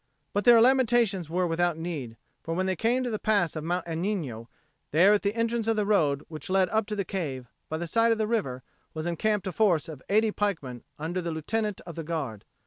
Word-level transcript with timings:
But 0.33 0.45
their 0.45 0.59
lamentations 0.61 1.29
were 1.29 1.45
without 1.45 1.77
need; 1.77 2.17
for 2.41 2.55
when 2.55 2.65
they 2.65 2.75
came 2.75 3.03
to 3.03 3.11
the 3.11 3.19
pass 3.19 3.55
of 3.55 3.63
Mount 3.63 3.85
Agnino, 3.85 4.47
there 4.89 5.13
at 5.13 5.21
the 5.21 5.35
entrance 5.35 5.67
of 5.67 5.75
the 5.75 5.85
road 5.85 6.23
which 6.27 6.49
led 6.49 6.69
up 6.69 6.87
to 6.87 6.95
the 6.95 7.05
cave, 7.05 7.45
by 7.69 7.77
the 7.77 7.85
side 7.85 8.11
of 8.11 8.17
the 8.17 8.25
river, 8.25 8.63
was 8.95 9.05
encamped 9.05 9.45
a 9.45 9.51
force 9.51 9.87
of 9.87 10.01
eighty 10.09 10.31
pikemen 10.31 10.83
under 10.97 11.21
the 11.21 11.29
Lieutenant 11.29 11.81
of 11.81 11.93
the 11.95 12.03
Guard. 12.03 12.45